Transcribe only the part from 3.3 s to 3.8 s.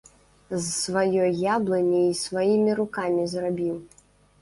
зрабіў.